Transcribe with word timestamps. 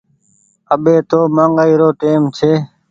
اٻي 0.73 0.95
تو 1.09 1.19
مآگآئي 1.35 1.73
رو 1.79 1.89
ٽيم 1.99 2.21
ڇي۔ 2.37 2.51